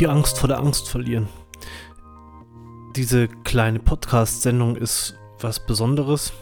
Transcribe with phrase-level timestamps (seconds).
[0.00, 1.28] Die Angst vor der Angst verlieren.
[2.96, 6.32] Diese kleine Podcast-Sendung ist was Besonderes,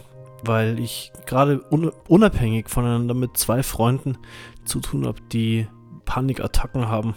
[0.45, 1.59] weil ich gerade
[2.07, 4.17] unabhängig voneinander mit zwei Freunden
[4.63, 5.67] zu tun habe, die
[6.05, 7.15] Panikattacken haben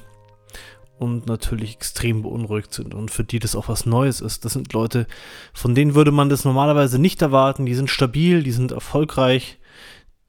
[0.99, 4.45] und natürlich extrem beunruhigt sind und für die das auch was Neues ist.
[4.45, 5.07] Das sind Leute,
[5.55, 7.67] von denen würde man das normalerweise nicht erwarten.
[7.67, 9.61] Die sind stabil, die sind erfolgreich,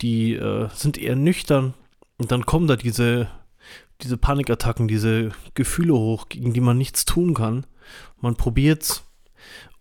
[0.02, 1.74] die äh, sind eher nüchtern
[2.20, 3.30] und dann kommen da diese
[4.04, 7.66] diese Panikattacken, diese Gefühle hoch, gegen die man nichts tun kann.
[8.20, 9.04] Man probiert's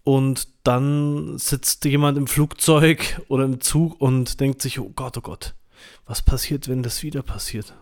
[0.05, 5.21] und dann sitzt jemand im Flugzeug oder im Zug und denkt sich, oh Gott, oh
[5.21, 5.55] Gott,
[6.07, 7.75] was passiert, wenn das wieder passiert?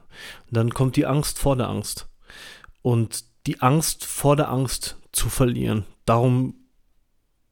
[0.48, 2.08] Und dann kommt die Angst vor der Angst.
[2.82, 6.54] Und die Angst vor der Angst zu verlieren, darum,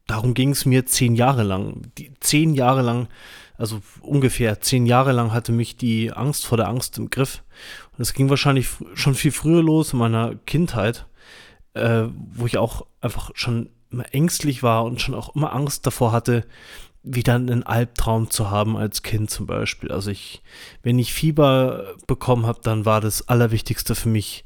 [0.07, 1.91] darum ging es mir zehn Jahre lang.
[1.97, 3.09] Die, zehn Jahre lang
[3.59, 7.43] also ungefähr zehn Jahre lang hatte mich die Angst vor der Angst im Griff.
[7.99, 11.07] Es ging wahrscheinlich schon viel früher los in meiner Kindheit,
[11.75, 16.13] äh, wo ich auch einfach schon immer ängstlich war und schon auch immer Angst davor
[16.13, 16.45] hatte,
[17.03, 19.91] wieder einen Albtraum zu haben als Kind zum Beispiel.
[19.91, 20.43] Also ich,
[20.83, 24.45] wenn ich Fieber bekommen habe, dann war das Allerwichtigste für mich,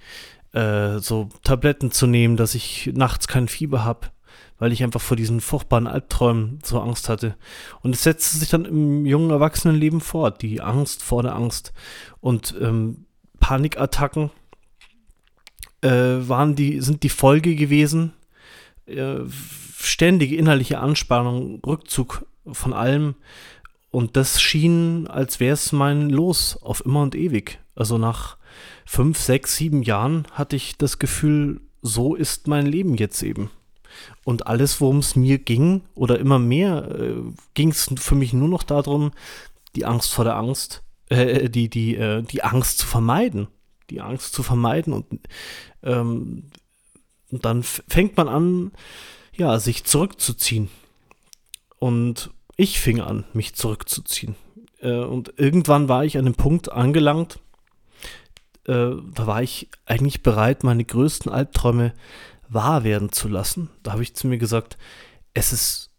[0.52, 4.08] äh, so Tabletten zu nehmen, dass ich nachts kein Fieber habe
[4.62, 7.34] weil ich einfach vor diesen furchtbaren Albträumen so Angst hatte.
[7.80, 11.72] Und es setzte sich dann im jungen Erwachsenenleben fort, die Angst vor der Angst.
[12.20, 13.06] Und ähm,
[13.42, 14.30] Panikattacken
[15.82, 18.12] äh, waren die, sind die Folge gewesen.
[18.86, 19.18] Äh,
[19.76, 23.16] ständige innerliche Anspannung, Rückzug von allem.
[23.90, 27.58] Und das schien, als wäre es mein Los auf immer und ewig.
[27.74, 28.36] Also nach
[28.86, 33.50] fünf, sechs, sieben Jahren hatte ich das Gefühl, so ist mein Leben jetzt eben.
[34.24, 37.16] Und alles, worum es mir ging, oder immer mehr, äh,
[37.54, 39.10] ging es für mich nur noch darum,
[39.74, 40.82] die Angst vor der Angst,
[41.12, 43.48] äh, die, die, äh, die Angst zu vermeiden.
[43.90, 44.92] Die Angst zu vermeiden.
[44.92, 45.06] Und,
[45.82, 46.50] ähm,
[47.30, 48.72] und dann fängt man an,
[49.36, 50.68] ja, sich zurückzuziehen.
[51.78, 54.36] Und ich fing an, mich zurückzuziehen.
[54.80, 57.38] Äh, und irgendwann war ich an dem Punkt angelangt,
[58.66, 61.94] äh, da war ich eigentlich bereit, meine größten Albträume
[62.48, 63.70] wahr werden zu lassen.
[63.82, 64.78] Da habe ich zu mir gesagt,
[65.34, 65.90] es ist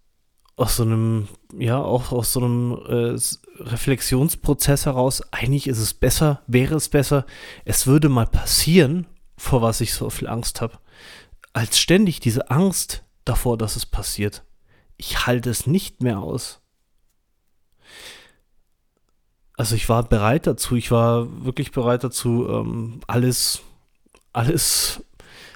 [0.56, 1.28] aus so einem,
[1.58, 3.20] ja, auch aus so einem äh,
[3.60, 7.26] Reflexionsprozess heraus, eigentlich ist es besser, wäre es besser,
[7.66, 10.78] es würde mal passieren, vor was ich so viel Angst habe,
[11.54, 14.44] als ständig diese Angst davor, dass es passiert.
[14.98, 16.62] Ich halte es nicht mehr aus.
[19.56, 23.62] Also ich war bereit dazu, ich war wirklich bereit dazu, ähm, alles,
[24.34, 25.04] alles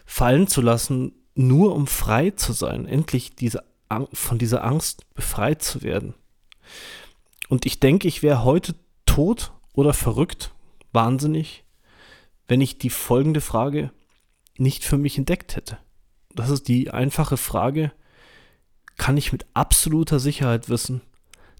[0.06, 3.63] fallen zu lassen, nur um frei zu sein, endlich diese,
[4.14, 6.14] von dieser Angst befreit zu werden.
[7.50, 8.75] Und ich denke, ich wäre heute
[9.06, 10.53] tot oder verrückt,
[10.92, 11.64] wahnsinnig,
[12.48, 13.92] wenn ich die folgende Frage
[14.58, 15.78] nicht für mich entdeckt hätte.
[16.34, 17.92] Das ist die einfache Frage,
[18.98, 21.02] kann ich mit absoluter Sicherheit wissen,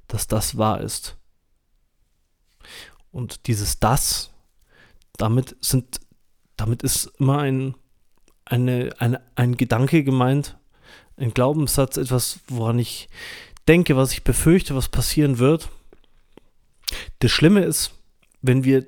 [0.08, 1.18] dass das wahr ist?
[3.12, 4.32] Und dieses das,
[5.18, 6.02] damit sind,
[6.58, 7.76] damit ist immer ein
[8.50, 10.58] eine, eine, ein Gedanke gemeint,
[11.18, 13.10] ein Glaubenssatz, etwas, woran ich
[13.68, 15.70] denke, was ich befürchte, was passieren wird.
[17.20, 17.92] Das Schlimme ist,
[18.42, 18.86] wenn wir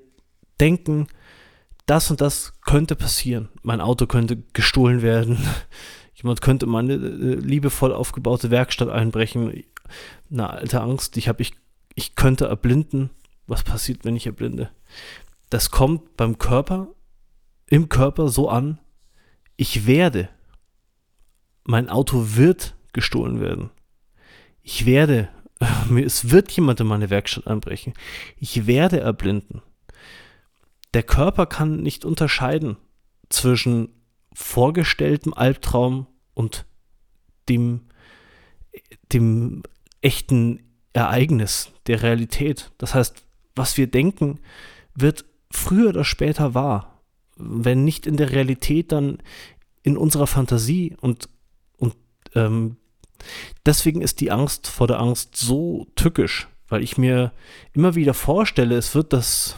[0.59, 1.07] denken,
[1.85, 3.49] das und das könnte passieren.
[3.63, 5.37] Mein Auto könnte gestohlen werden.
[6.13, 9.63] Jemand könnte meine äh, liebevoll aufgebaute Werkstatt einbrechen.
[10.31, 11.17] Eine alte Angst.
[11.17, 11.53] Ich habe, ich,
[11.95, 13.09] ich könnte erblinden.
[13.47, 14.69] Was passiert, wenn ich erblinde?
[15.49, 16.89] Das kommt beim Körper,
[17.65, 18.79] im Körper so an,
[19.57, 20.29] ich werde,
[21.69, 23.69] mein Auto wird gestohlen werden.
[24.61, 25.29] Ich werde,
[26.05, 27.93] es wird jemand in meine Werkstatt einbrechen.
[28.37, 29.61] Ich werde erblinden.
[30.93, 32.77] Der Körper kann nicht unterscheiden
[33.29, 33.89] zwischen
[34.33, 36.65] vorgestelltem Albtraum und
[37.47, 37.81] dem,
[39.13, 39.63] dem
[40.01, 40.63] echten
[40.93, 42.71] Ereignis der Realität.
[42.79, 43.23] Das heißt,
[43.55, 44.39] was wir denken,
[44.95, 46.99] wird früher oder später wahr
[47.39, 49.17] wenn nicht in der Realität, dann
[49.81, 51.38] in unserer Fantasie und, und
[52.35, 52.77] ähm,
[53.65, 57.31] deswegen ist die Angst vor der Angst so tückisch, weil ich mir
[57.73, 59.55] immer wieder vorstelle, es wird das,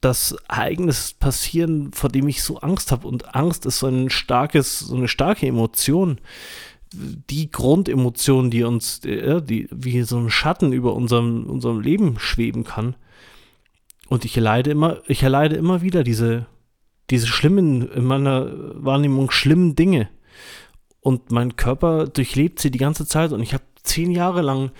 [0.00, 3.06] das Ereignis passieren, vor dem ich so Angst habe.
[3.08, 6.18] Und Angst ist so ein starkes, so eine starke Emotion.
[6.94, 12.64] Die Grundemotion, die uns, äh, die wie so ein Schatten über unserem, unserem Leben schweben
[12.64, 12.96] kann.
[14.08, 16.44] Und ich erleide immer, ich erleide immer wieder diese,
[17.08, 18.50] diese schlimmen, in meiner
[18.84, 20.10] Wahrnehmung schlimmen Dinge.
[21.02, 24.70] Und mein Körper durchlebt sie die ganze Zeit und ich habe zehn Jahre lang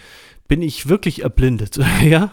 [0.46, 1.78] bin ich wirklich erblindet.
[2.02, 2.30] ja,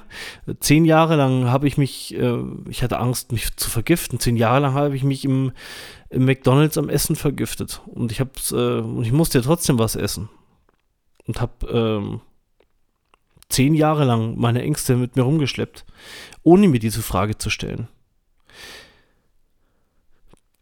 [0.59, 2.37] zehn Jahre lang habe ich mich, äh,
[2.69, 4.19] ich hatte Angst, mich zu vergiften.
[4.19, 5.53] Zehn Jahre lang habe ich mich im,
[6.09, 9.95] im McDonald's am Essen vergiftet und ich habe, äh, und ich musste ja trotzdem was
[9.95, 10.29] essen
[11.25, 12.21] und habe ähm,
[13.49, 15.85] zehn Jahre lang meine Ängste mit mir rumgeschleppt,
[16.43, 17.87] ohne mir diese Frage zu stellen.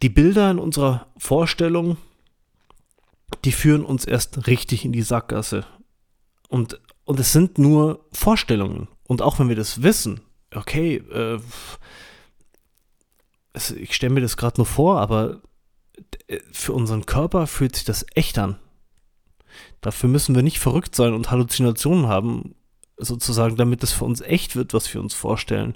[0.01, 1.97] Die Bilder in unserer Vorstellung,
[3.44, 5.65] die führen uns erst richtig in die Sackgasse.
[6.50, 8.88] Und, und es sind nur Vorstellungen.
[9.03, 10.21] Und auch wenn wir das wissen,
[10.53, 11.39] okay, äh,
[13.53, 15.41] es, ich stelle mir das gerade nur vor, aber
[16.27, 18.59] äh, für unseren Körper fühlt sich das echt an.
[19.81, 22.56] Dafür müssen wir nicht verrückt sein und Halluzinationen haben,
[22.97, 25.75] sozusagen, damit es für uns echt wird, was wir uns vorstellen.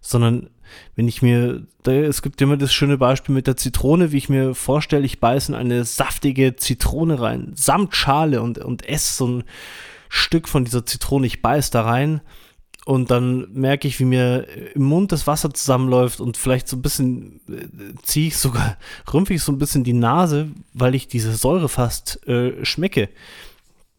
[0.00, 0.50] Sondern
[0.94, 4.54] wenn ich mir, es gibt immer das schöne Beispiel mit der Zitrone, wie ich mir
[4.54, 9.44] vorstelle, ich beiße in eine saftige Zitrone rein, samt Schale und, und esse so ein
[10.08, 12.20] Stück von dieser Zitrone, ich beiß da rein
[12.86, 16.82] und dann merke ich, wie mir im Mund das Wasser zusammenläuft und vielleicht so ein
[16.82, 18.76] bisschen äh, ziehe ich sogar,
[19.12, 23.08] rümpfe ich so ein bisschen die Nase, weil ich diese Säure fast äh, schmecke.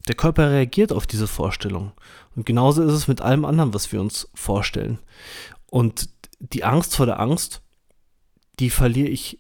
[0.07, 1.91] Der Körper reagiert auf diese Vorstellung.
[2.37, 4.99] Und genauso ist es mit allem anderen, was wir uns vorstellen.
[5.71, 6.07] Und
[6.37, 7.63] die Angst vor der Angst,
[8.59, 9.39] die verliere ich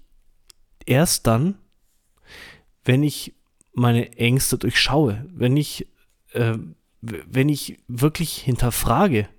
[0.83, 1.59] erst dann,
[2.83, 3.35] wenn ich
[3.71, 5.87] meine Ängste durchschaue, wenn ich,
[6.31, 6.57] äh,
[7.01, 9.29] wenn ich wirklich hinterfrage,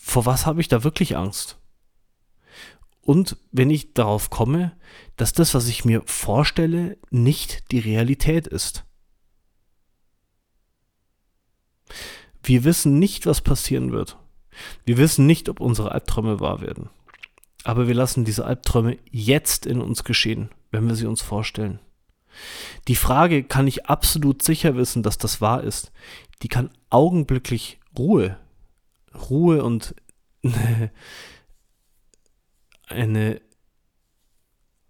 [0.00, 1.58] vor was habe ich da wirklich Angst?
[3.00, 4.76] Und wenn ich darauf komme,
[5.16, 8.85] dass das, was ich mir vorstelle, nicht die Realität ist.
[12.42, 14.16] Wir wissen nicht, was passieren wird.
[14.84, 16.88] Wir wissen nicht, ob unsere Albträume wahr werden.
[17.64, 21.80] Aber wir lassen diese Albträume jetzt in uns geschehen, wenn wir sie uns vorstellen.
[22.86, 25.90] Die Frage, kann ich absolut sicher wissen, dass das wahr ist,
[26.42, 28.38] die kann augenblicklich Ruhe,
[29.30, 29.94] Ruhe und
[32.86, 33.40] eine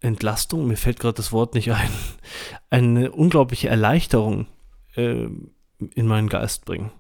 [0.01, 1.91] Entlastung, mir fällt gerade das Wort nicht ein,
[2.71, 4.47] eine unglaubliche Erleichterung
[4.95, 5.29] äh,
[5.79, 6.91] in meinen Geist bringen.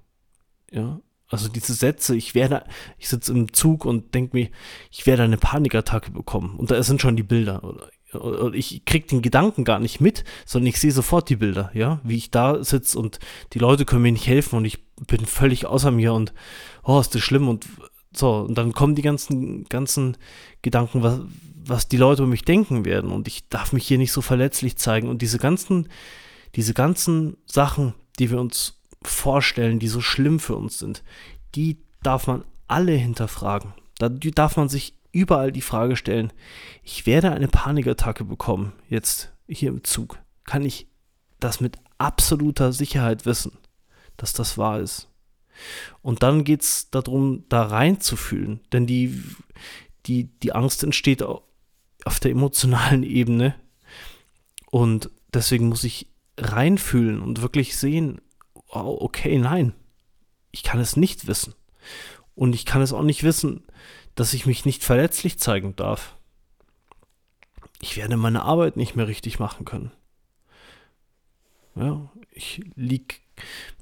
[0.70, 2.64] Ja, also diese Sätze, ich werde,
[2.98, 4.48] ich sitze im Zug und denke mir,
[4.90, 6.56] ich werde eine Panikattacke bekommen.
[6.56, 7.64] Und da sind schon die Bilder.
[7.64, 7.90] Oder,
[8.24, 12.00] oder ich kriege den Gedanken gar nicht mit, sondern ich sehe sofort die Bilder, ja,
[12.04, 13.18] wie ich da sitze und
[13.52, 16.32] die Leute können mir nicht helfen und ich bin völlig außer mir und
[16.84, 17.66] oh, ist das schlimm und
[18.12, 18.36] so.
[18.40, 20.16] Und dann kommen die ganzen, ganzen
[20.62, 21.20] Gedanken, was,
[21.64, 24.76] was die Leute über mich denken werden und ich darf mich hier nicht so verletzlich
[24.76, 25.88] zeigen und diese ganzen,
[26.54, 31.02] diese ganzen Sachen, die wir uns vorstellen, die so schlimm für uns sind,
[31.54, 33.74] die darf man alle hinterfragen.
[33.98, 36.32] Da darf man sich überall die Frage stellen,
[36.82, 40.18] ich werde eine Panikattacke bekommen, jetzt hier im Zug.
[40.44, 40.88] Kann ich
[41.40, 43.52] das mit absoluter Sicherheit wissen,
[44.16, 45.08] dass das wahr ist?
[46.02, 49.22] Und dann geht es darum, da reinzufühlen, denn die,
[50.04, 53.54] die, die Angst entsteht auf der emotionalen Ebene
[54.70, 58.20] und deswegen muss ich reinfühlen und wirklich sehen,
[58.68, 59.74] oh, okay, nein,
[60.50, 61.54] ich kann es nicht wissen.
[62.34, 63.64] Und ich kann es auch nicht wissen,
[64.14, 66.16] dass ich mich nicht verletzlich zeigen darf.
[67.80, 69.92] Ich werde meine Arbeit nicht mehr richtig machen können.
[71.74, 73.20] Ja, ich lieg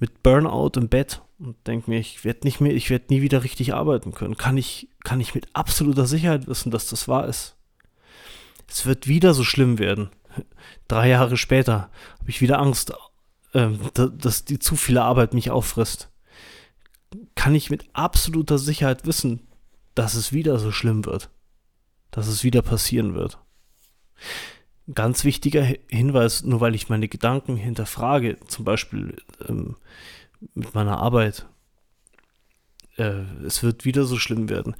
[0.01, 3.45] mit Burnout im Bett und denke mir, ich werde nicht mehr, ich werde nie wieder
[3.45, 4.37] richtig arbeiten können.
[4.37, 7.57] Kann ich, kann ich mit absoluter Sicherheit wissen, dass das wahr ist.
[8.69, 10.11] Es wird wieder so schlimm werden.
[10.89, 12.93] Drei Jahre später habe ich wieder Angst,
[13.55, 16.11] ähm, dass die zu viele Arbeit mich auffrisst,
[17.35, 19.47] kann ich mit absoluter Sicherheit wissen,
[19.95, 21.31] dass es wieder so schlimm wird,
[22.11, 23.39] dass es wieder passieren wird.
[24.93, 29.17] Ganz wichtiger Hinweis, nur weil ich meine Gedanken hinterfrage, zum Beispiel
[29.49, 29.77] ähm,
[30.55, 31.47] mit meiner Arbeit,
[32.97, 34.77] äh, es wird wieder so schlimm werden.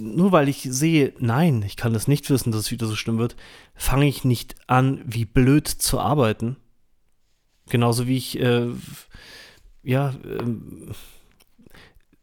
[0.00, 3.18] Nur weil ich sehe, nein, ich kann es nicht wissen, dass es wieder so schlimm
[3.18, 3.36] wird,
[3.74, 6.56] fange ich nicht an, wie blöd zu arbeiten,
[7.70, 8.68] Genauso wie ich, äh,
[9.82, 10.44] ja, äh,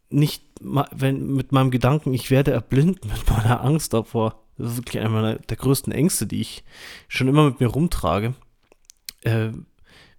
[0.09, 4.43] nicht wenn, mit meinem Gedanken, ich werde erblindet mit meiner Angst davor.
[4.57, 6.63] Das ist wirklich einer der größten Ängste, die ich
[7.07, 8.35] schon immer mit mir rumtrage.
[9.21, 9.51] Äh,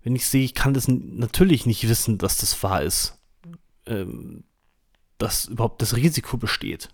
[0.02, 3.18] wenn ich sehe, ich kann das natürlich nicht wissen, dass das wahr ist.
[3.86, 4.44] Ähm,
[5.18, 6.90] dass überhaupt das Risiko besteht.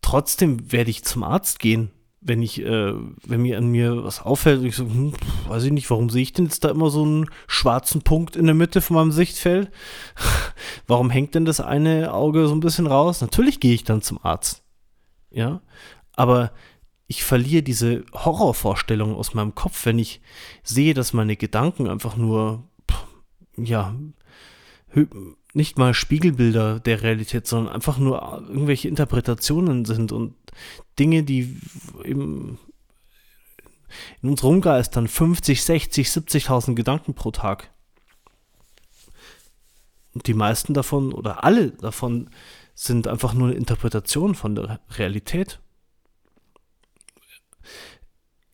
[0.00, 1.90] Trotzdem werde ich zum Arzt gehen
[2.24, 2.94] wenn ich, äh,
[3.26, 5.12] wenn mir an mir was auffällt, ich so, hm,
[5.48, 8.46] weiß ich nicht, warum sehe ich denn jetzt da immer so einen schwarzen Punkt in
[8.46, 9.70] der Mitte von meinem Sichtfeld?
[10.86, 13.20] warum hängt denn das eine Auge so ein bisschen raus?
[13.20, 14.62] Natürlich gehe ich dann zum Arzt.
[15.30, 15.62] Ja,
[16.14, 16.52] aber
[17.08, 20.20] ich verliere diese Horrorvorstellung aus meinem Kopf, wenn ich
[20.62, 22.62] sehe, dass meine Gedanken einfach nur,
[23.56, 23.94] ja,
[25.52, 30.34] nicht mal Spiegelbilder der Realität, sondern einfach nur irgendwelche Interpretationen sind und
[30.98, 31.60] Dinge, die
[32.04, 32.58] im,
[34.22, 37.70] in uns rumgeistern, 50, 60, 70.000 Gedanken pro Tag.
[40.14, 42.30] Und die meisten davon oder alle davon
[42.74, 45.60] sind einfach nur eine Interpretation von der Realität.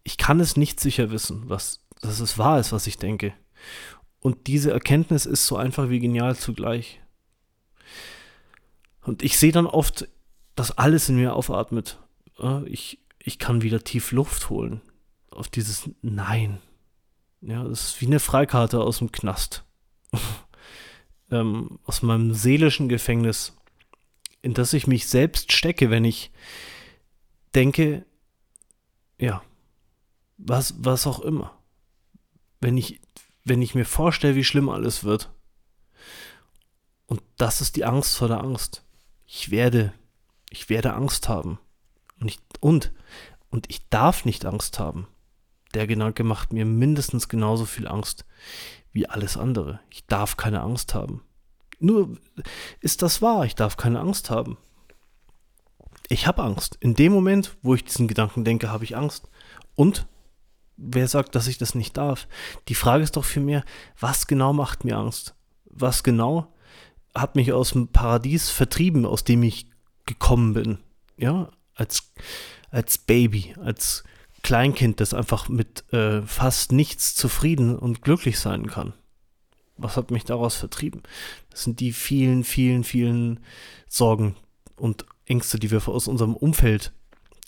[0.03, 3.35] Ich kann es nicht sicher wissen, was, dass es wahr ist, was ich denke.
[4.21, 7.01] Und diese Erkenntnis ist so einfach wie genial zugleich.
[9.03, 10.09] Und ich sehe dann oft,
[10.55, 11.99] dass alles in mir aufatmet.
[12.67, 14.81] Ich, ich kann wieder tief Luft holen.
[15.31, 16.59] Auf dieses Nein.
[17.41, 19.65] Ja, das ist wie eine Freikarte aus dem Knast.
[21.31, 23.57] ähm, aus meinem seelischen Gefängnis,
[24.43, 26.33] in das ich mich selbst stecke, wenn ich
[27.55, 28.05] denke,
[29.19, 29.43] ja,
[30.37, 31.57] was, was auch immer.
[32.61, 33.01] Wenn ich
[33.49, 35.31] wenn ich mir vorstelle, wie schlimm alles wird.
[37.07, 38.85] Und das ist die Angst vor der Angst.
[39.27, 39.93] Ich werde,
[40.51, 41.59] ich werde Angst haben.
[42.21, 42.93] Und ich, und,
[43.51, 45.07] und ich darf nicht Angst haben.
[45.75, 48.25] Der Gedanke macht mir mindestens genauso viel Angst
[48.93, 49.81] wie alles andere.
[49.91, 51.23] Ich darf keine Angst haben.
[51.79, 52.17] Nur
[52.81, 54.57] ist das wahr, ich darf keine Angst haben.
[56.09, 56.77] Ich habe Angst.
[56.81, 59.29] In dem Moment, wo ich diesen Gedanken denke, habe ich Angst.
[59.75, 60.07] Und
[60.79, 62.27] wer sagt, dass ich das nicht darf?
[62.69, 63.65] Die Frage ist doch vielmehr,
[63.99, 65.35] was genau macht mir Angst?
[65.65, 66.55] Was genau
[67.15, 69.69] hat mich aus dem Paradies vertrieben, aus dem ich
[70.07, 70.79] gekommen bin?
[71.17, 72.13] Ja, als,
[72.71, 74.05] als Baby, als
[74.43, 78.95] Kleinkind, das einfach mit äh, fast nichts zufrieden und glücklich sein kann.
[79.77, 81.03] Was hat mich daraus vertrieben?
[81.51, 83.41] Das sind die vielen, vielen, vielen
[83.89, 84.37] Sorgen
[84.77, 86.93] und Ängste, die wir aus unserem Umfeld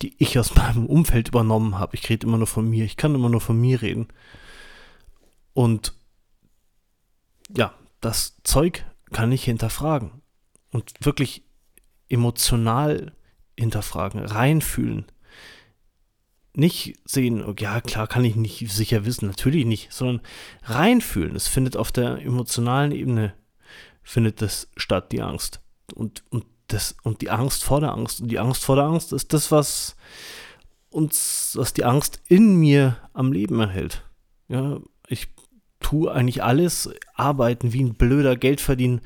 [0.02, 1.96] die ich aus meinem Umfeld übernommen habe.
[1.96, 2.84] Ich rede immer nur von mir.
[2.84, 4.08] Ich kann immer nur von mir reden.
[5.52, 5.94] Und
[7.56, 10.22] ja, das Zeug kann ich hinterfragen.
[10.70, 11.42] Und wirklich
[12.08, 13.12] emotional
[13.58, 15.06] hinterfragen, reinfühlen.
[16.52, 20.20] Nicht sehen, oh, ja, klar kann ich nicht sicher wissen, natürlich nicht, sondern
[20.64, 21.36] reinfühlen.
[21.36, 23.34] Es findet auf der emotionalen Ebene,
[24.02, 25.60] findet das statt, die Angst.
[25.94, 28.20] Und, und das, und die Angst vor der Angst.
[28.20, 29.96] Und die Angst vor der Angst ist das, was
[30.90, 34.04] uns, was die Angst in mir am Leben erhält.
[34.48, 35.28] Ja, ich
[35.80, 39.00] tue eigentlich alles, arbeiten wie ein blöder, Geld verdienen,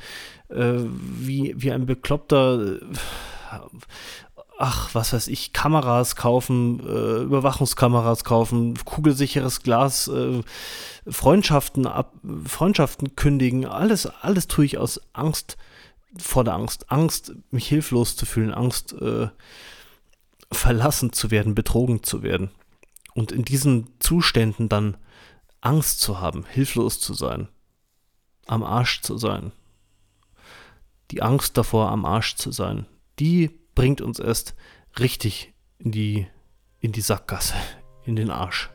[0.49, 2.81] äh, wie, wie ein Bekloppter, äh,
[4.59, 10.43] ach, was weiß ich, Kameras kaufen, äh, Überwachungskameras kaufen, kugelsicheres Glas, äh,
[11.07, 12.15] Freundschaften ab,
[12.47, 15.57] Freundschaften kündigen, alles, alles tue ich aus Angst
[16.19, 16.91] vor der Angst.
[16.91, 19.29] Angst, mich hilflos zu fühlen, Angst, äh,
[20.53, 22.51] verlassen zu werden, betrogen zu werden.
[23.15, 24.97] Und in diesen Zuständen dann
[25.61, 27.49] Angst zu haben, hilflos zu sein,
[28.47, 29.53] am Arsch zu sein.
[31.11, 32.87] Die Angst davor, am Arsch zu sein,
[33.19, 34.55] die bringt uns erst
[34.99, 36.27] richtig in die,
[36.81, 37.55] in die Sackgasse,
[38.05, 38.71] in den Arsch.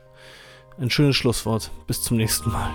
[0.78, 1.70] Ein schönes Schlusswort.
[1.86, 2.70] Bis zum nächsten Mal.